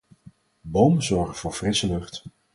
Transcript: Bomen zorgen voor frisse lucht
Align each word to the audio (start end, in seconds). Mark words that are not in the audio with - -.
Bomen 0.61 1.03
zorgen 1.03 1.35
voor 1.35 1.51
frisse 1.53 1.87
lucht 1.87 2.23